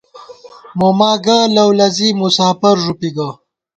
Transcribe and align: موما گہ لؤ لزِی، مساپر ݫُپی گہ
موما 0.79 1.11
گہ 1.25 1.37
لؤ 1.55 1.69
لزِی، 1.77 2.09
مساپر 2.19 2.75
ݫُپی 2.83 3.09
گہ 3.15 3.29